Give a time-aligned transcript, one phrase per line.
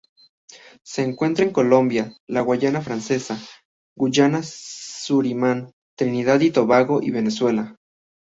[0.83, 3.37] Se encuentra en Colombia, la Guayana francesa,
[3.95, 7.75] Guyana, Surinam, Trinidad y Tobago y Venezuela.